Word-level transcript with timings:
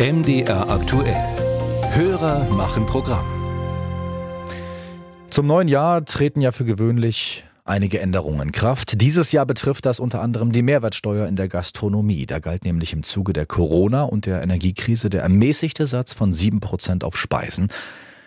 MDR 0.00 0.68
aktuell. 0.68 1.14
Hörer 1.92 2.50
machen 2.50 2.84
Programm. 2.84 3.24
Zum 5.30 5.46
neuen 5.46 5.68
Jahr 5.68 6.04
treten 6.04 6.40
ja 6.40 6.50
für 6.50 6.64
gewöhnlich 6.64 7.44
einige 7.64 8.00
Änderungen 8.00 8.40
in 8.40 8.52
Kraft. 8.52 9.00
Dieses 9.00 9.30
Jahr 9.30 9.46
betrifft 9.46 9.86
das 9.86 10.00
unter 10.00 10.20
anderem 10.20 10.50
die 10.50 10.62
Mehrwertsteuer 10.62 11.28
in 11.28 11.36
der 11.36 11.46
Gastronomie. 11.46 12.26
Da 12.26 12.40
galt 12.40 12.64
nämlich 12.64 12.92
im 12.92 13.04
Zuge 13.04 13.32
der 13.32 13.46
Corona- 13.46 14.02
und 14.02 14.26
der 14.26 14.42
Energiekrise 14.42 15.10
der 15.10 15.22
ermäßigte 15.22 15.86
Satz 15.86 16.12
von 16.12 16.34
7% 16.34 17.04
auf 17.04 17.16
Speisen. 17.16 17.68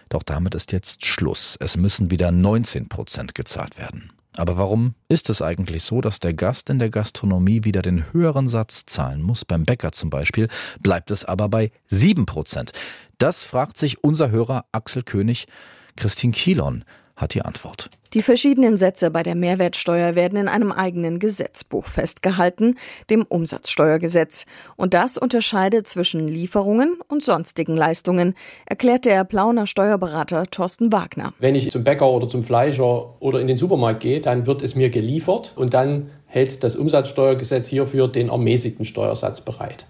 Doch 0.08 0.24
damit 0.24 0.56
ist 0.56 0.72
jetzt 0.72 1.06
Schluss. 1.06 1.58
Es 1.60 1.76
müssen 1.76 2.10
wieder 2.10 2.30
19% 2.30 3.34
gezahlt 3.34 3.78
werden. 3.78 4.14
Aber 4.38 4.58
warum 4.58 4.94
ist 5.10 5.30
es 5.30 5.42
eigentlich 5.42 5.84
so, 5.84 6.00
dass 6.00 6.20
der 6.20 6.34
Gast 6.34 6.70
in 6.70 6.80
der 6.80 6.90
Gastronomie 6.90 7.64
wieder 7.64 7.82
den 7.82 8.14
höheren 8.14 8.48
Satz 8.48 8.86
zahlen 8.86 9.22
muss? 9.22 9.46
Beim 9.46 9.64
Bäcker 9.64 9.92
zum 9.92 10.10
Beispiel 10.10 10.48
bleibt 10.80 11.12
es 11.12 11.26
aber 11.26 11.50
bei 11.50 11.72
7%. 11.92 12.72
Das 13.18 13.44
fragt 13.44 13.78
sich 13.78 14.04
unser 14.04 14.30
Hörer 14.30 14.66
Axel 14.72 15.02
König. 15.02 15.48
Christine 15.96 16.34
Kielon 16.34 16.84
hat 17.18 17.34
die 17.34 17.42
Antwort. 17.42 17.90
Die 18.14 18.22
verschiedenen 18.22 18.78
Sätze 18.78 19.12
bei 19.12 19.22
der 19.22 19.36
Mehrwertsteuer 19.36 20.16
werden 20.16 20.40
in 20.40 20.48
einem 20.48 20.72
eigenen 20.72 21.20
Gesetzbuch 21.20 21.86
festgehalten, 21.86 22.76
dem 23.10 23.24
Umsatzsteuergesetz. 23.24 24.46
Und 24.78 24.94
das 24.94 25.18
unterscheidet 25.18 25.90
zwischen 25.90 26.28
Lieferungen 26.28 26.98
und 27.10 27.22
sonstigen 27.22 27.76
Leistungen, 27.76 28.34
erklärt 28.66 29.04
der 29.04 29.26
Plauner 29.26 29.68
Steuerberater 29.68 30.46
Thorsten 30.46 30.94
Wagner. 30.94 31.34
Wenn 31.40 31.56
ich 31.56 31.70
zum 31.70 31.84
Bäcker 31.84 32.10
oder 32.10 32.30
zum 32.30 32.44
Fleischer 32.44 33.22
oder 33.22 33.42
in 33.42 33.48
den 33.48 33.58
Supermarkt 33.58 34.00
gehe, 34.00 34.22
dann 34.22 34.46
wird 34.46 34.62
es 34.62 34.76
mir 34.76 34.90
geliefert 34.90 35.52
und 35.58 35.74
dann 35.74 36.10
hält 36.28 36.64
das 36.64 36.76
Umsatzsteuergesetz 36.76 37.68
hierfür 37.68 38.08
den 38.08 38.30
ermäßigten 38.30 38.86
Steuersatz 38.86 39.42
bereit. 39.42 39.86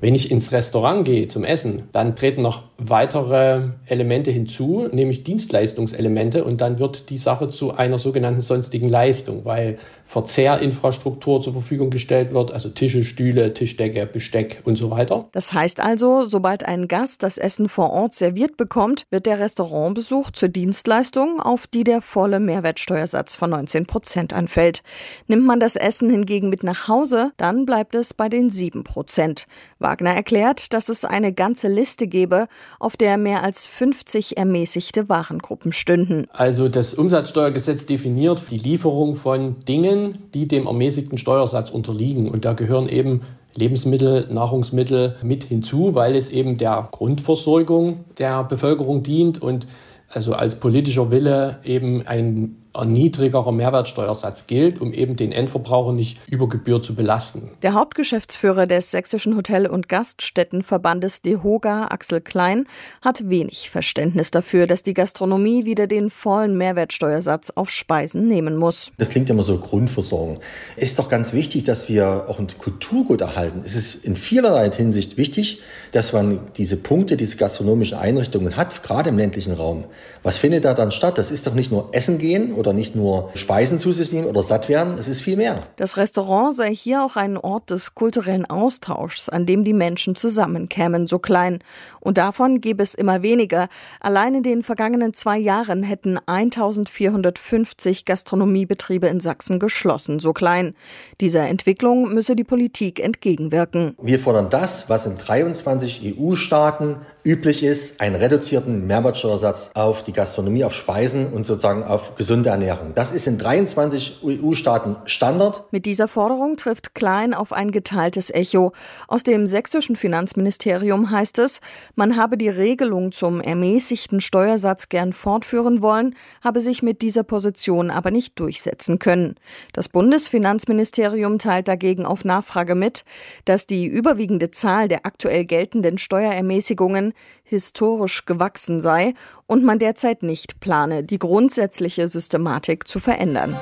Wenn 0.00 0.14
ich 0.14 0.30
ins 0.30 0.52
Restaurant 0.52 1.04
gehe 1.04 1.28
zum 1.28 1.44
Essen, 1.44 1.88
dann 1.92 2.14
treten 2.14 2.42
noch 2.42 2.62
weitere 2.78 3.68
Elemente 3.86 4.30
hinzu, 4.30 4.88
nämlich 4.92 5.24
Dienstleistungselemente 5.24 6.44
und 6.44 6.60
dann 6.60 6.78
wird 6.78 7.10
die 7.10 7.16
Sache 7.16 7.48
zu 7.48 7.74
einer 7.74 7.98
sogenannten 7.98 8.40
sonstigen 8.40 8.88
Leistung, 8.88 9.44
weil 9.44 9.78
Verzehrinfrastruktur 10.06 11.40
zur 11.40 11.52
Verfügung 11.54 11.90
gestellt 11.90 12.32
wird, 12.32 12.52
also 12.52 12.68
Tische, 12.68 13.04
Stühle, 13.04 13.54
Tischdecke, 13.54 14.06
Besteck 14.06 14.60
und 14.64 14.76
so 14.76 14.90
weiter. 14.90 15.26
Das 15.32 15.52
heißt 15.52 15.80
also, 15.80 16.24
sobald 16.24 16.66
ein 16.66 16.88
Gast 16.88 17.22
das 17.22 17.38
Essen 17.38 17.68
vor 17.68 17.90
Ort 17.90 18.14
serviert 18.14 18.56
bekommt, 18.56 19.04
wird 19.10 19.26
der 19.26 19.38
Restaurantbesuch 19.38 20.30
zur 20.32 20.48
Dienstleistung, 20.48 21.40
auf 21.40 21.66
die 21.66 21.84
der 21.84 22.02
volle 22.02 22.40
Mehrwertsteuersatz 22.40 23.36
von 23.36 23.50
19 23.50 23.86
Prozent 23.86 24.32
anfällt. 24.32 24.82
Nimmt 25.26 25.46
man 25.46 25.60
das 25.60 25.76
Essen 25.76 26.10
hingegen 26.10 26.48
mit 26.48 26.62
nach 26.62 26.88
Hause, 26.88 27.32
dann 27.36 27.64
bleibt 27.64 27.94
es 27.94 28.14
bei 28.14 28.28
den 28.28 28.50
7 28.50 28.84
Prozent. 28.84 29.46
Wagner 29.94 30.10
erklärt, 30.10 30.72
dass 30.72 30.88
es 30.88 31.04
eine 31.04 31.32
ganze 31.32 31.68
Liste 31.68 32.08
gebe, 32.08 32.48
auf 32.80 32.96
der 32.96 33.16
mehr 33.16 33.44
als 33.44 33.68
50 33.68 34.36
ermäßigte 34.36 35.08
Warengruppen 35.08 35.72
stünden. 35.72 36.26
Also 36.32 36.68
das 36.68 36.94
Umsatzsteuergesetz 36.94 37.86
definiert 37.86 38.42
die 38.50 38.58
Lieferung 38.58 39.14
von 39.14 39.60
Dingen, 39.68 40.18
die 40.34 40.48
dem 40.48 40.66
ermäßigten 40.66 41.16
Steuersatz 41.16 41.70
unterliegen. 41.70 42.28
Und 42.28 42.44
da 42.44 42.54
gehören 42.54 42.88
eben 42.88 43.20
Lebensmittel, 43.54 44.26
Nahrungsmittel 44.32 45.14
mit 45.22 45.44
hinzu, 45.44 45.94
weil 45.94 46.16
es 46.16 46.28
eben 46.28 46.56
der 46.56 46.88
Grundversorgung 46.90 48.04
der 48.18 48.42
Bevölkerung 48.42 49.04
dient 49.04 49.40
und 49.40 49.68
also 50.08 50.32
als 50.32 50.58
politischer 50.58 51.12
Wille 51.12 51.60
eben 51.62 52.04
ein 52.04 52.56
niedrigerer 52.84 53.52
Mehrwertsteuersatz 53.52 54.46
gilt, 54.46 54.80
um 54.80 54.92
eben 54.92 55.16
den 55.16 55.30
Endverbraucher 55.30 55.92
nicht 55.92 56.18
über 56.28 56.48
Gebühr 56.48 56.82
zu 56.82 56.94
belasten. 56.94 57.50
Der 57.62 57.74
Hauptgeschäftsführer 57.74 58.66
des 58.66 58.90
Sächsischen 58.90 59.36
Hotel- 59.36 59.66
und 59.66 59.88
Gaststättenverbandes 59.88 61.22
DEHOGA, 61.22 61.88
Axel 61.90 62.20
Klein, 62.20 62.66
hat 63.00 63.28
wenig 63.28 63.70
Verständnis 63.70 64.30
dafür, 64.30 64.66
dass 64.66 64.82
die 64.82 64.94
Gastronomie 64.94 65.64
wieder 65.64 65.86
den 65.86 66.10
vollen 66.10 66.56
Mehrwertsteuersatz 66.58 67.52
auf 67.54 67.70
Speisen 67.70 68.26
nehmen 68.26 68.56
muss. 68.56 68.90
Das 68.98 69.10
klingt 69.10 69.30
immer 69.30 69.42
so 69.42 69.58
Grundversorgung. 69.58 70.40
Es 70.76 70.84
ist 70.90 70.98
doch 70.98 71.08
ganz 71.08 71.32
wichtig, 71.32 71.64
dass 71.64 71.88
wir 71.88 72.24
auch 72.28 72.38
ein 72.38 72.48
Kulturgut 72.58 73.20
erhalten. 73.20 73.62
Es 73.64 73.74
ist 73.74 74.04
in 74.04 74.16
vielerlei 74.16 74.70
Hinsicht 74.70 75.16
wichtig, 75.16 75.60
dass 75.92 76.12
man 76.12 76.40
diese 76.56 76.76
Punkte, 76.76 77.16
diese 77.16 77.36
gastronomischen 77.36 77.98
Einrichtungen 77.98 78.56
hat, 78.56 78.82
gerade 78.82 79.10
im 79.10 79.18
ländlichen 79.18 79.52
Raum. 79.52 79.84
Was 80.22 80.38
findet 80.38 80.64
da 80.64 80.74
dann 80.74 80.90
statt? 80.90 81.18
Das 81.18 81.30
ist 81.30 81.46
doch 81.46 81.54
nicht 81.54 81.70
nur 81.70 81.90
Essen 81.92 82.18
gehen 82.18 82.54
oder 82.54 82.63
nicht 82.72 82.96
nur 82.96 83.30
Speisen 83.34 83.78
zu 83.78 83.92
sich 83.92 84.12
nehmen 84.12 84.26
oder 84.26 84.42
satt 84.42 84.68
werden, 84.68 84.94
es 84.98 85.08
ist 85.08 85.20
viel 85.20 85.36
mehr. 85.36 85.60
Das 85.76 85.96
Restaurant 85.96 86.54
sei 86.54 86.74
hier 86.74 87.04
auch 87.04 87.16
ein 87.16 87.36
Ort 87.36 87.70
des 87.70 87.94
kulturellen 87.94 88.44
Austauschs, 88.46 89.28
an 89.28 89.46
dem 89.46 89.64
die 89.64 89.72
Menschen 89.72 90.14
zusammenkämen, 90.14 91.06
so 91.06 91.18
klein. 91.18 91.58
Und 92.00 92.18
davon 92.18 92.60
gäbe 92.60 92.82
es 92.82 92.94
immer 92.94 93.22
weniger. 93.22 93.68
Allein 94.00 94.34
in 94.34 94.42
den 94.42 94.62
vergangenen 94.62 95.14
zwei 95.14 95.38
Jahren 95.38 95.82
hätten 95.82 96.18
1450 96.26 98.04
Gastronomiebetriebe 98.04 99.06
in 99.06 99.20
Sachsen 99.20 99.58
geschlossen, 99.58 100.20
so 100.20 100.32
klein. 100.32 100.74
Dieser 101.20 101.48
Entwicklung 101.48 102.12
müsse 102.12 102.36
die 102.36 102.44
Politik 102.44 103.00
entgegenwirken. 103.00 103.96
Wir 104.00 104.18
fordern 104.18 104.50
das, 104.50 104.88
was 104.88 105.06
in 105.06 105.16
23 105.16 106.16
EU-Staaten 106.18 106.96
üblich 107.24 107.62
ist, 107.62 108.00
einen 108.00 108.16
reduzierten 108.16 108.86
Mehrwertsteuersatz 108.86 109.70
auf 109.74 110.04
die 110.04 110.12
Gastronomie, 110.12 110.64
auf 110.64 110.74
Speisen 110.74 111.32
und 111.32 111.46
sozusagen 111.46 111.82
auf 111.82 112.14
gesunde 112.16 112.52
Ernährung. 112.54 112.92
Das 112.94 113.12
ist 113.12 113.26
in 113.26 113.36
23 113.36 114.20
EU-Staaten 114.24 114.96
Standard. 115.06 115.64
Mit 115.72 115.86
dieser 115.86 116.08
Forderung 116.08 116.56
trifft 116.56 116.94
Klein 116.94 117.34
auf 117.34 117.52
ein 117.52 117.70
geteiltes 117.70 118.30
Echo. 118.30 118.72
Aus 119.08 119.24
dem 119.24 119.46
sächsischen 119.46 119.96
Finanzministerium 119.96 121.10
heißt 121.10 121.38
es, 121.38 121.60
man 121.96 122.16
habe 122.16 122.38
die 122.38 122.48
Regelung 122.48 123.12
zum 123.12 123.40
ermäßigten 123.40 124.20
Steuersatz 124.20 124.88
gern 124.88 125.12
fortführen 125.12 125.82
wollen, 125.82 126.14
habe 126.42 126.60
sich 126.60 126.82
mit 126.82 127.02
dieser 127.02 127.24
Position 127.24 127.90
aber 127.90 128.10
nicht 128.10 128.38
durchsetzen 128.38 128.98
können. 128.98 129.34
Das 129.72 129.88
Bundesfinanzministerium 129.88 131.38
teilt 131.38 131.66
dagegen 131.66 132.06
auf 132.06 132.24
Nachfrage 132.24 132.76
mit, 132.76 133.04
dass 133.44 133.66
die 133.66 133.86
überwiegende 133.86 134.52
Zahl 134.52 134.86
der 134.86 135.06
aktuell 135.06 135.44
geltenden 135.44 135.98
Steuerermäßigungen 135.98 137.14
historisch 137.54 138.26
gewachsen 138.26 138.80
sei 138.80 139.14
und 139.46 139.64
man 139.64 139.78
derzeit 139.78 140.22
nicht 140.22 140.60
plane, 140.60 141.04
die 141.04 141.18
grundsätzliche 141.18 142.08
Systematik 142.08 142.88
zu 142.88 142.98
verändern. 142.98 143.56